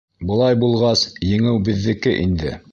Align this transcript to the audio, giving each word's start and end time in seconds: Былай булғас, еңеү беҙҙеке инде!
Былай 0.29 0.57
булғас, 0.63 1.05
еңеү 1.33 1.63
беҙҙеке 1.69 2.19
инде! 2.27 2.59